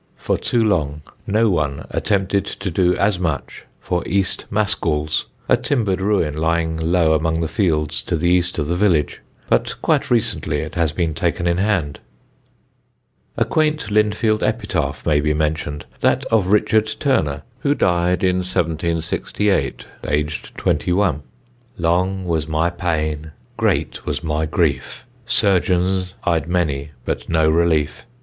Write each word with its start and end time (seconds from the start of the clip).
For 0.17 0.35
too 0.35 0.63
long 0.63 1.03
no 1.27 1.51
one 1.51 1.85
attempted 1.91 2.43
to 2.45 2.71
do 2.71 2.95
as 2.95 3.19
much 3.19 3.65
for 3.79 4.01
East 4.07 4.45
Mascalls, 4.49 5.25
a 5.47 5.55
timbered 5.55 6.01
ruin 6.01 6.35
lying 6.35 6.75
low 6.77 7.13
among 7.13 7.39
the 7.39 7.47
fields 7.47 8.01
to 8.05 8.15
the 8.15 8.27
east 8.31 8.57
of 8.57 8.67
the 8.67 8.75
village; 8.75 9.21
but 9.47 9.75
quite 9.83 10.09
recently 10.09 10.57
it 10.61 10.73
has 10.73 10.91
been 10.91 11.13
taken 11.13 11.45
in 11.45 11.59
hand. 11.59 11.99
[Illustration: 13.37 13.75
East 13.75 13.91
Mascalls 13.91 13.91
before 13.91 13.93
renovation.] 13.93 14.07
A 14.07 14.15
quaint 14.15 14.39
Lindfield 14.41 14.47
epitaph 14.49 15.05
may 15.05 15.21
be 15.21 15.33
mentioned: 15.35 15.85
that 15.99 16.25
of 16.31 16.47
Richard 16.47 16.87
Turner, 16.99 17.43
who 17.59 17.75
died 17.75 18.23
in 18.23 18.37
1768, 18.37 19.85
aged 20.07 20.57
twenty 20.57 20.91
one: 20.91 21.21
Long 21.77 22.25
was 22.25 22.47
my 22.47 22.71
pain, 22.71 23.33
great 23.55 24.03
was 24.07 24.23
my 24.23 24.47
grief, 24.47 25.05
Surgeons 25.27 26.15
I'd 26.23 26.47
many 26.47 26.89
but 27.05 27.29
no 27.29 27.47
relief. 27.51 28.07